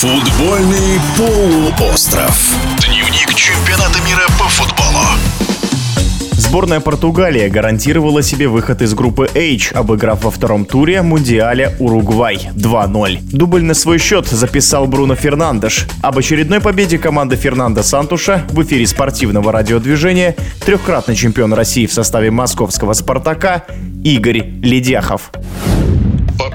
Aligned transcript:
Футбольный 0.00 1.00
полуостров. 1.16 2.54
Дневник 2.86 3.34
чемпионата 3.34 3.98
мира 4.06 4.22
по 4.38 4.44
футболу. 4.44 5.04
Сборная 6.34 6.78
Португалии 6.78 7.48
гарантировала 7.48 8.22
себе 8.22 8.46
выход 8.46 8.80
из 8.80 8.94
группы 8.94 9.28
H, 9.34 9.72
обыграв 9.74 10.22
во 10.22 10.30
втором 10.30 10.66
туре 10.66 11.02
Мундиаля 11.02 11.74
Уругвай 11.80 12.48
2-0. 12.54 13.18
Дубль 13.32 13.64
на 13.64 13.74
свой 13.74 13.98
счет 13.98 14.28
записал 14.28 14.86
Бруно 14.86 15.16
Фернандеш. 15.16 15.88
Об 16.00 16.16
очередной 16.16 16.60
победе 16.60 16.96
команды 16.96 17.34
Фернандо 17.34 17.82
Сантуша 17.82 18.44
в 18.50 18.62
эфире 18.62 18.86
спортивного 18.86 19.50
радиодвижения 19.50 20.36
трехкратный 20.64 21.16
чемпион 21.16 21.52
России 21.54 21.86
в 21.86 21.92
составе 21.92 22.30
московского 22.30 22.92
«Спартака» 22.92 23.64
Игорь 24.04 24.44
Ледяхов 24.62 25.32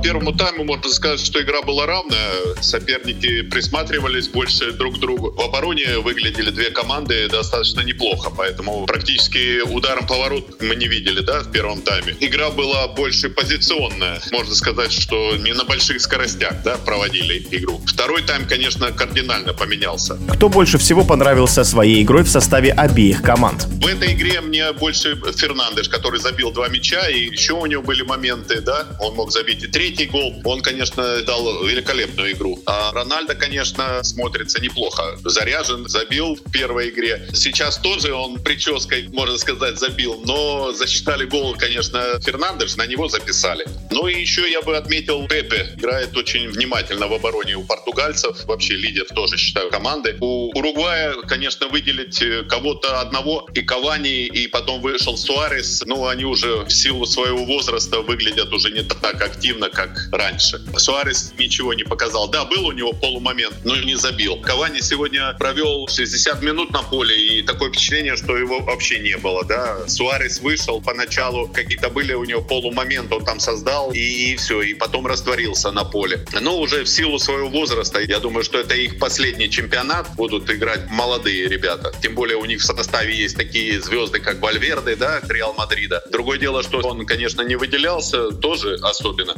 первому 0.04 0.34
тайму 0.34 0.66
можно 0.66 0.92
сказать, 0.92 1.20
что 1.22 1.42
игра 1.42 1.62
была 1.62 1.86
равная. 1.86 2.30
Соперники 2.62 3.42
присматривались 3.44 4.28
больше 4.28 4.74
друг 4.74 4.98
к 4.98 5.00
другу. 5.00 5.32
В 5.32 5.42
обороне 5.42 5.98
выглядели 6.00 6.52
две 6.52 6.70
команды 6.70 7.30
достаточно 7.30 7.82
неплохо, 7.82 8.30
поэтому 8.30 8.86
практически 8.86 9.62
ударом 9.62 10.06
поворот 10.06 10.62
мы 10.62 10.76
не 10.76 10.88
видели, 10.88 11.22
да, 11.22 11.42
в 11.42 11.52
первом 11.52 11.82
тайме. 11.82 12.16
Игра 12.20 12.50
была 12.52 12.88
больше 12.90 13.30
позиционная. 13.30 14.22
Можно 14.32 14.54
сказать, 14.56 14.92
что 14.92 15.38
не 15.38 15.54
на 15.54 15.64
больших 15.64 16.02
скоростях, 16.02 16.62
да, 16.64 16.78
проводили 16.78 17.48
игру. 17.52 17.82
Второй 17.88 18.24
тайм, 18.24 18.46
конечно, 18.46 18.92
кардинально 18.92 19.54
поменялся. 19.54 20.20
Кто 20.34 20.50
больше 20.50 20.78
всего 20.78 21.06
понравился 21.06 21.64
своей 21.64 22.04
игрой 22.04 22.24
в 22.24 22.30
составе 22.30 22.72
обеих 22.72 23.22
команд? 23.22 23.64
В 23.64 23.88
этой 23.88 24.14
игре 24.14 24.42
мне 24.42 24.74
больше 24.74 25.16
Фернандеш, 25.38 25.88
который 25.88 26.20
забил 26.20 26.52
два 26.52 26.68
мяча, 26.68 27.08
и 27.08 27.26
еще 27.26 27.54
у 27.54 27.66
него 27.66 27.84
были 27.84 28.02
моменты, 28.02 28.60
да, 28.60 28.98
он 29.00 29.16
мог 29.16 29.32
забить 29.32 29.64
и 29.64 29.68
третий 29.68 29.93
третий 29.94 30.12
гол, 30.12 30.42
он, 30.44 30.62
конечно, 30.62 31.22
дал 31.22 31.64
великолепную 31.64 32.32
игру. 32.32 32.60
А 32.66 32.92
Рональдо, 32.92 33.36
конечно, 33.36 34.04
смотрится 34.04 34.62
неплохо. 34.62 35.18
Заряжен, 35.24 35.88
забил 35.88 36.36
в 36.36 36.52
первой 36.52 36.90
игре. 36.90 37.28
Сейчас 37.34 37.78
тоже 37.78 38.14
он 38.14 38.42
прической, 38.42 39.08
можно 39.10 39.38
сказать, 39.38 39.78
забил, 39.78 40.22
но 40.26 40.72
засчитали 40.72 41.26
гол, 41.26 41.56
конечно, 41.56 42.20
Фернандеш, 42.22 42.76
на 42.76 42.88
него 42.88 43.08
записали. 43.08 43.66
Ну 43.92 44.08
и 44.08 44.20
еще 44.20 44.50
я 44.50 44.62
бы 44.62 44.76
отметил 44.76 45.28
Пепе. 45.28 45.74
Играет 45.78 46.18
очень 46.18 46.50
внимательно 46.50 47.08
в 47.08 47.14
обороне 47.14 47.56
у 47.56 47.64
португальцев. 47.64 48.46
Вообще 48.46 48.76
лидер 48.76 49.06
тоже, 49.14 49.38
считаю, 49.38 49.70
команды. 49.70 50.18
У 50.22 50.52
Уругвая, 50.58 51.14
конечно, 51.28 51.68
выделить 51.68 52.22
э, 52.22 52.44
кого-то 52.44 53.02
одного 53.02 53.48
и 53.54 53.62
Кавани, 53.62 54.26
и 54.26 54.48
потом 54.48 54.82
вышел 54.82 55.18
Суарес. 55.18 55.84
Ну, 55.86 56.08
они 56.08 56.26
уже 56.26 56.64
в 56.64 56.70
силу 56.72 57.06
своего 57.06 57.46
возраста 57.46 58.02
выглядят 58.02 58.52
уже 58.54 58.72
не 58.72 58.82
так 58.84 59.22
активно, 59.22 59.70
как 59.70 59.83
как 59.88 60.10
раньше. 60.12 60.62
Суарес 60.78 61.34
ничего 61.38 61.74
не 61.74 61.84
показал. 61.84 62.30
Да, 62.30 62.46
был 62.46 62.68
у 62.68 62.72
него 62.72 62.94
полумомент, 62.94 63.56
но 63.64 63.76
не 63.76 63.96
забил. 63.96 64.38
Кавани 64.42 64.80
сегодня 64.80 65.34
провел 65.38 65.88
60 65.88 66.42
минут 66.42 66.72
на 66.72 66.84
поле, 66.84 67.16
и 67.16 67.42
такое 67.42 67.70
впечатление, 67.70 68.16
что 68.16 68.38
его 68.38 68.60
вообще 68.60 69.00
не 69.00 69.18
было. 69.18 69.44
Да? 69.46 69.88
Суарес 69.88 70.40
вышел 70.40 70.82
поначалу, 70.82 71.48
какие-то 71.48 71.90
были 71.90 72.14
у 72.14 72.24
него 72.24 72.42
полумоменты, 72.42 73.16
он 73.16 73.26
там 73.26 73.40
создал, 73.40 73.92
и, 73.92 74.00
и 74.00 74.36
все, 74.36 74.62
и 74.62 74.74
потом 74.74 75.08
растворился 75.08 75.72
на 75.72 75.84
поле. 75.84 76.26
Но 76.42 76.60
уже 76.60 76.84
в 76.84 76.90
силу 76.90 77.20
своего 77.20 77.50
возраста, 77.50 78.00
я 78.00 78.20
думаю, 78.20 78.44
что 78.44 78.60
это 78.60 78.76
их 78.76 79.00
последний 79.00 79.50
чемпионат, 79.50 80.16
будут 80.16 80.50
играть 80.50 80.90
молодые 80.90 81.48
ребята. 81.48 81.92
Тем 82.02 82.16
более 82.16 82.38
у 82.38 82.46
них 82.46 82.62
в 82.62 82.66
составе 82.66 83.16
есть 83.16 83.36
такие 83.36 83.82
звезды, 83.82 84.20
как 84.20 84.40
Вальверде, 84.40 84.96
да, 84.96 85.22
Реал 85.30 85.54
Мадрида. 85.54 86.04
Другое 86.12 86.38
дело, 86.38 86.64
что 86.64 86.80
он, 86.80 87.06
конечно, 87.06 87.42
не 87.42 87.56
выделялся, 87.56 88.32
тоже 88.32 88.78
особенно. 88.82 89.36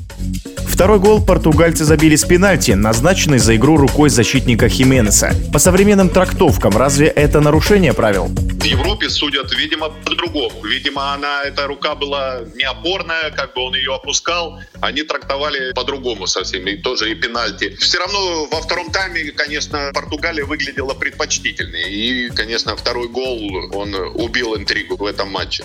Второй 0.76 1.00
гол 1.00 1.24
португальцы 1.26 1.86
забили 1.86 2.18
с 2.18 2.26
пенальти, 2.26 2.72
назначенный 2.72 3.40
за 3.40 3.56
игру 3.56 3.78
рукой 3.78 4.10
защитника 4.10 4.68
Хименеса. 4.68 5.34
По 5.54 5.58
современным 5.58 6.10
трактовкам, 6.10 6.76
разве 6.76 7.08
это 7.08 7.40
нарушение 7.40 7.94
правил? 7.94 8.26
В 8.26 8.64
Европе 8.66 9.08
судят, 9.10 9.54
видимо, 9.54 9.88
по-другому. 9.88 10.62
Видимо, 10.66 11.14
она, 11.14 11.44
эта 11.44 11.66
рука 11.68 11.96
была 11.96 12.42
не 12.56 12.64
опорная, 12.64 13.32
как 13.32 13.54
бы 13.54 13.62
он 13.62 13.74
ее 13.74 13.96
опускал. 13.96 14.60
Они 14.82 15.04
трактовали 15.04 15.72
по-другому 15.72 16.28
совсем, 16.28 16.68
и 16.68 16.76
тоже 16.76 17.10
и 17.10 17.16
пенальти. 17.16 17.74
Все 17.78 17.98
равно 18.00 18.46
во 18.52 18.60
втором 18.60 18.92
тайме, 18.92 19.32
конечно, 19.32 19.92
Португалия 19.94 20.44
выглядела 20.44 20.94
предпочтительнее. 20.94 21.90
И, 21.90 22.30
конечно, 22.32 22.76
второй 22.76 23.08
гол, 23.08 23.40
он 23.72 23.96
убил 24.16 24.58
интригу 24.58 24.98
в 24.98 25.06
этом 25.06 25.32
матче. 25.32 25.64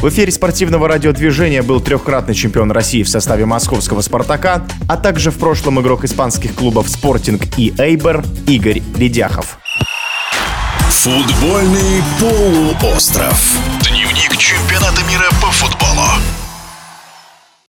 В 0.00 0.08
эфире 0.10 0.30
спортивного 0.30 0.88
радиодвижения 0.88 1.62
был 1.62 1.80
трехкратный 1.80 2.34
чемпион 2.34 2.70
России 2.70 3.02
в 3.02 3.08
составе 3.08 3.46
московского 3.46 4.02
«Спартака», 4.02 4.66
а 4.88 4.96
также 4.96 5.30
в 5.30 5.38
прошлом 5.38 5.80
игрок 5.80 6.04
испанских 6.04 6.54
клубов 6.54 6.88
«Спортинг» 6.88 7.42
и 7.56 7.74
«Эйбер» 7.78 8.22
Игорь 8.46 8.82
Ледяхов. 8.96 9.58
Футбольный 10.90 12.02
полуостров. 12.20 13.56
Дневник 13.88 14.36
чемпионата 14.36 15.02
мира 15.08 15.28
по 15.40 15.50
футболу. 15.50 16.06